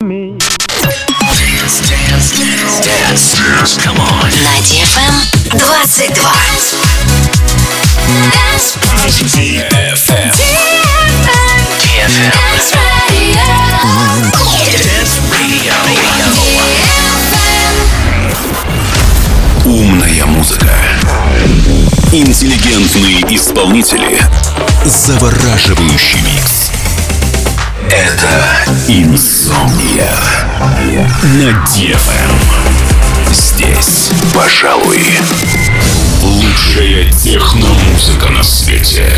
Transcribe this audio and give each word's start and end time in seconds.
Me. 0.00 0.38
Dance, 0.38 1.80
dance, 1.88 2.30
dance, 2.38 2.78
dance, 2.86 3.34
dance. 3.34 3.76
Come 3.82 3.98
on. 3.98 4.30
На 4.44 4.54
DFM 4.62 5.14
22. 5.58 6.14
Dance 8.30 8.78
DFM. 9.34 10.30
DFM. 11.80 12.30
Dance 12.30 12.74
Radio. 13.10 13.42
Dance 14.86 15.16
Radio. 15.32 15.74
DFM. 16.32 16.78
Умная 19.64 20.26
музыка. 20.26 20.70
Интеллигентные 22.12 23.22
исполнители. 23.34 24.20
Завораживающий 24.84 26.20
микс. 26.20 26.57
Это 28.28 28.68
Инсомния. 28.88 30.12
На 31.22 31.64
DFM. 31.64 32.30
Здесь, 33.32 34.10
пожалуй, 34.34 35.00
лучшая 36.22 37.10
техномузыка 37.12 38.28
на 38.30 38.42
свете. 38.42 39.10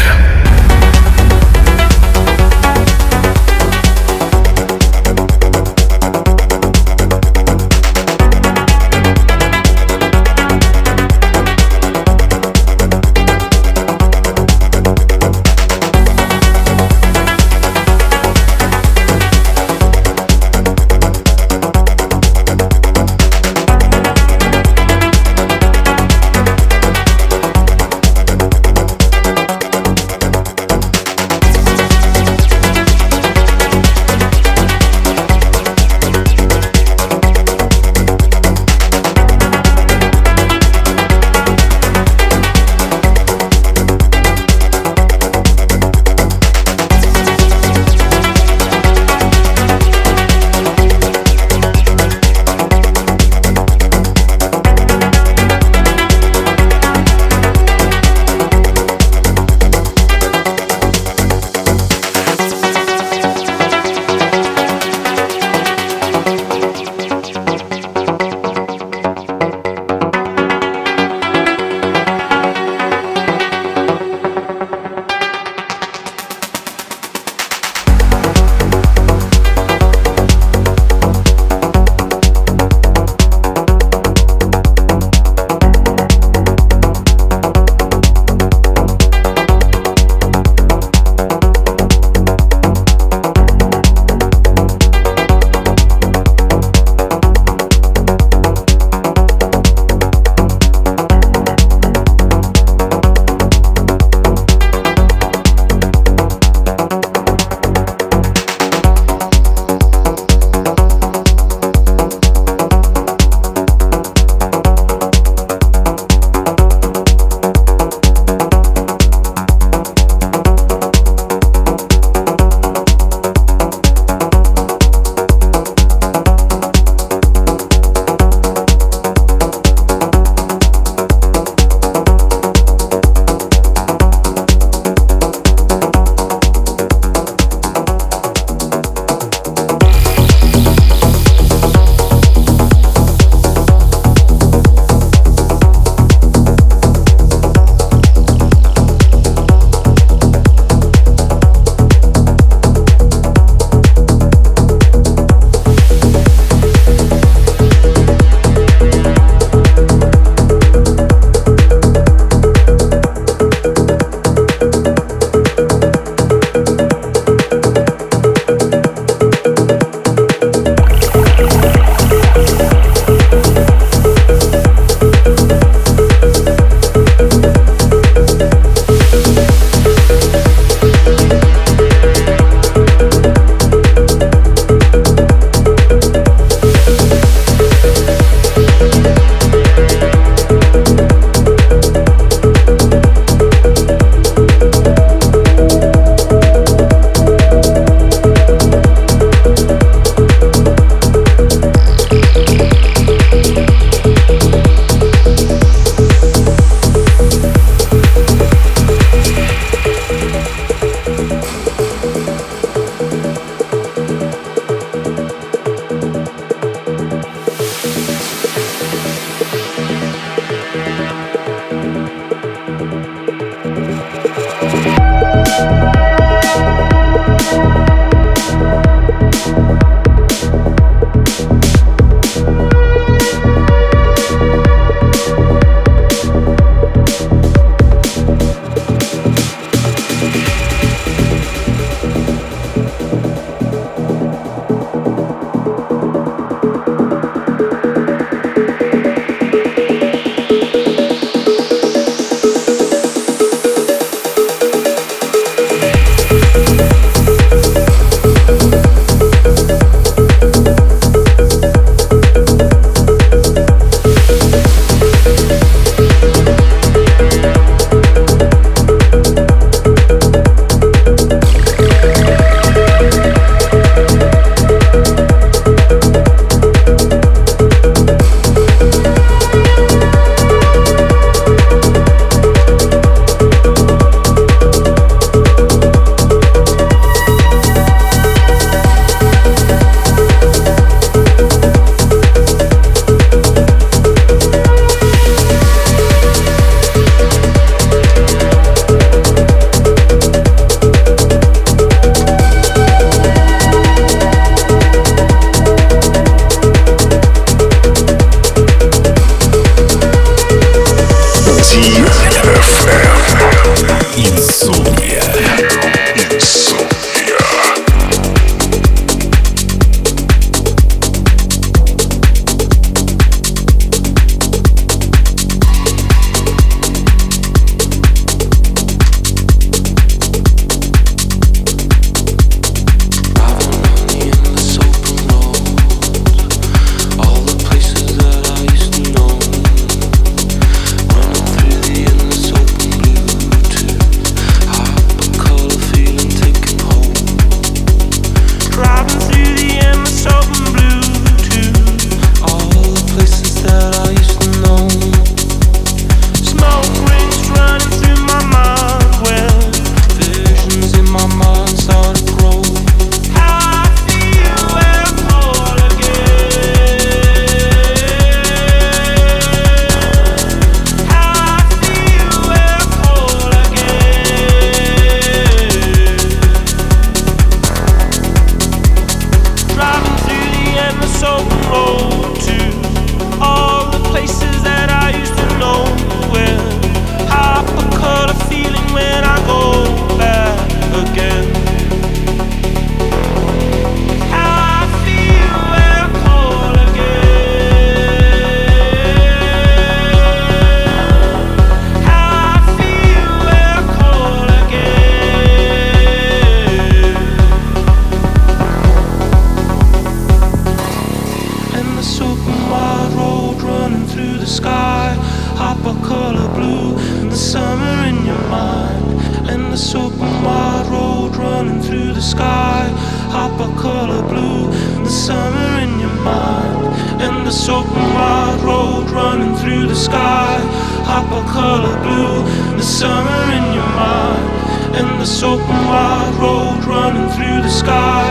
Hopper 431.21 431.47
color 431.53 432.01
blue, 432.01 432.45
the 432.79 432.83
summer 432.83 433.43
in 433.53 433.75
your 433.75 433.91
mind. 433.93 434.97
Endless 434.97 435.43
open 435.43 435.69
wide 435.85 436.35
road 436.41 436.83
running 436.87 437.29
through 437.37 437.61
the 437.61 437.69
sky. 437.69 438.25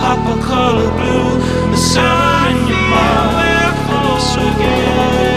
Hopper 0.00 0.40
color 0.40 0.90
blue, 0.96 1.36
the 1.70 1.76
summer 1.76 2.48
in 2.48 2.66
your 2.66 2.80
mind. 2.88 3.76
Endless 3.92 4.36
open 4.38 4.56
wide 4.56 5.29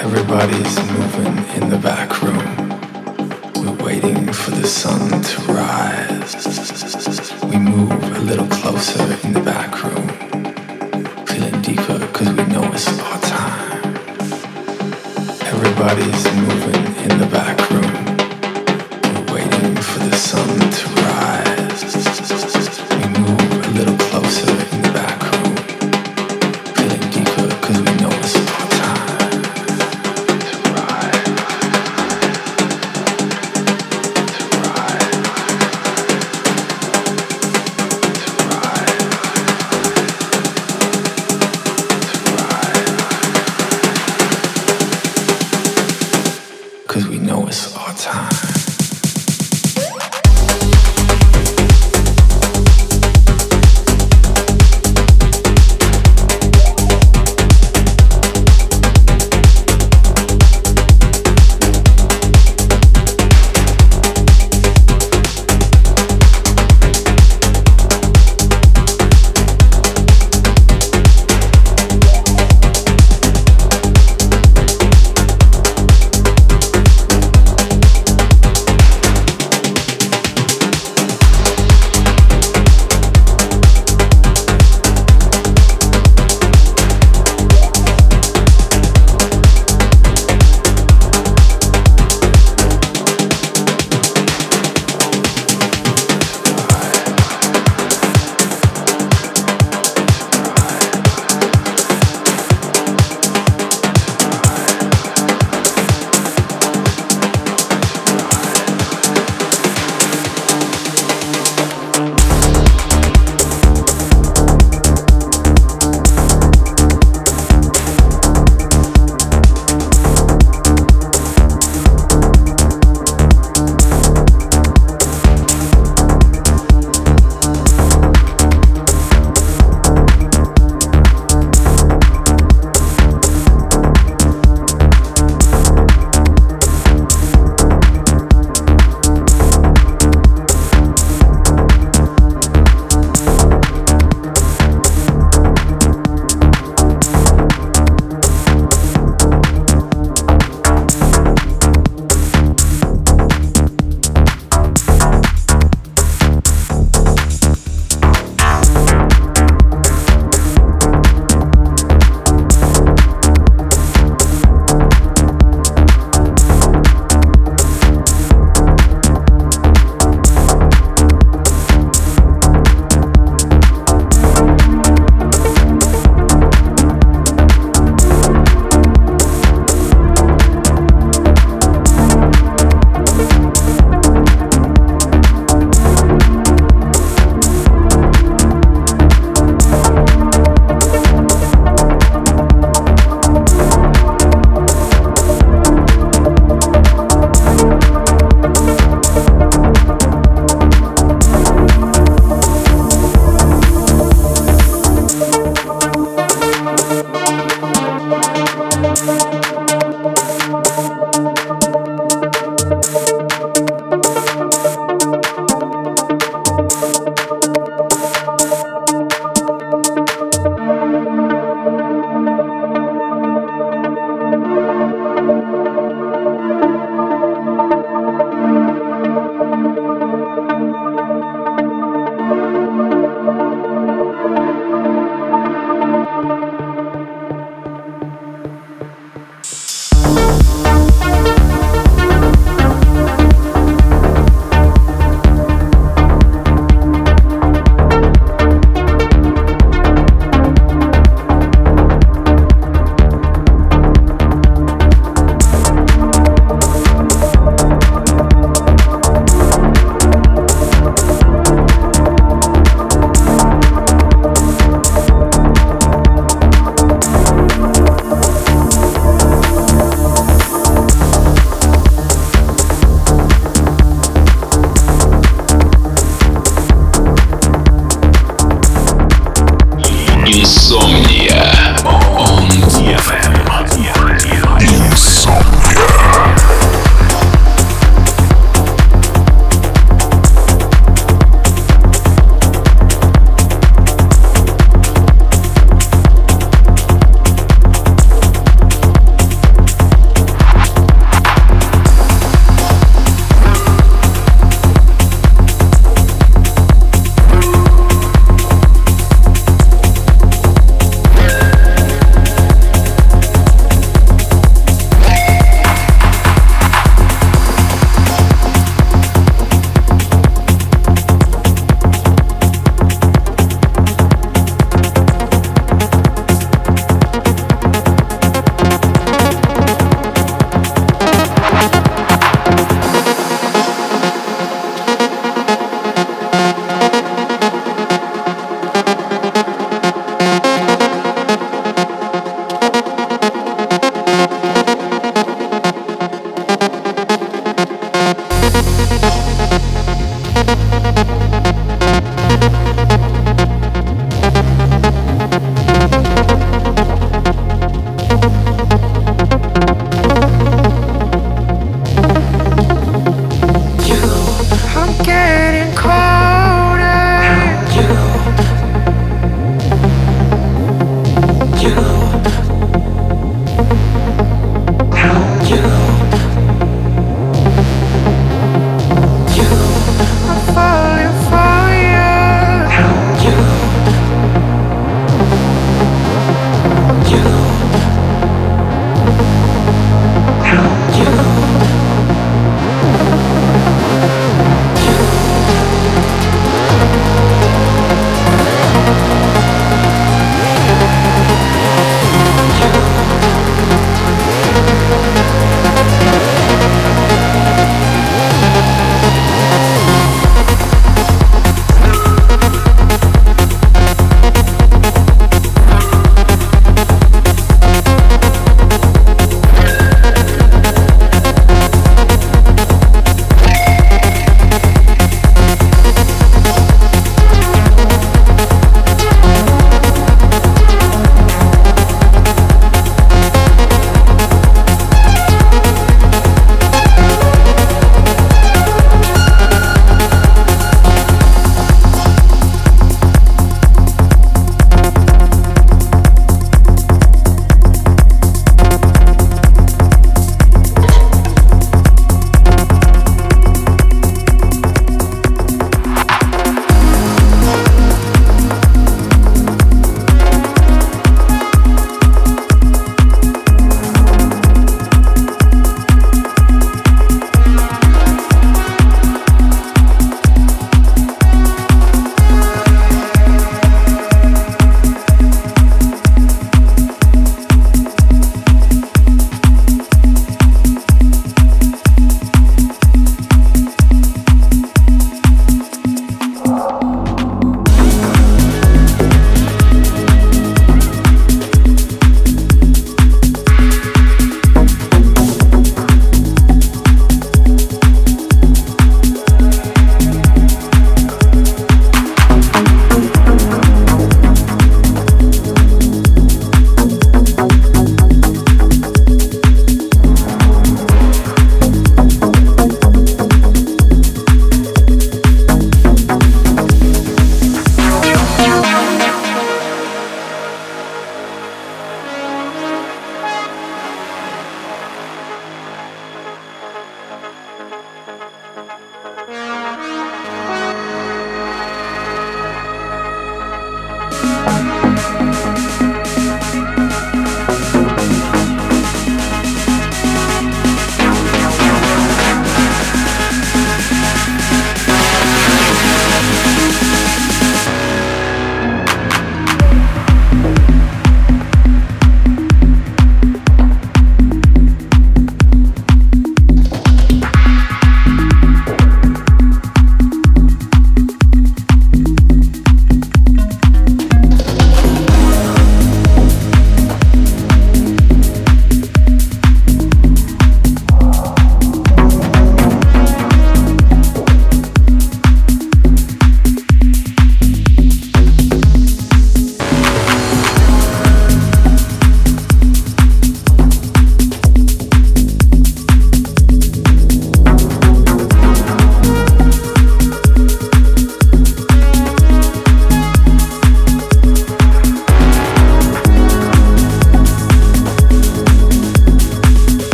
Everybody's 0.00 0.76
moving 0.92 1.36
in 1.56 1.70
the 1.70 1.76
back 1.76 2.22
room. 2.22 2.68
We're 3.56 3.84
waiting 3.84 4.32
for 4.32 4.52
the 4.52 4.64
sun 4.64 5.10
to 5.22 5.52
rise. 5.52 6.36
We 7.50 7.58
move 7.58 7.90
a 7.90 8.20
little 8.20 8.46
closer 8.46 9.02
in 9.26 9.32
the 9.32 9.40
back 9.40 9.82
room. 9.82 10.06
Feeling 11.26 11.60
deeper 11.62 11.98
because 11.98 12.28
we 12.28 12.44
know 12.46 12.62
it's 12.72 12.86
our 13.00 13.20
time. 13.22 13.96
Everybody's 15.52 16.24
moving 16.46 16.84
in 17.04 17.18
the 17.18 17.28
back 17.32 17.58
room. 17.68 17.94
We're 19.02 19.34
waiting 19.34 19.74
for 19.82 19.98
the 19.98 20.14
sun 20.14 20.48
to 20.78 21.02
rise. 21.02 21.37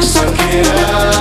Suck 0.00 0.38
it 0.38 0.66
up. 0.68 1.15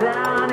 down. 0.00 0.43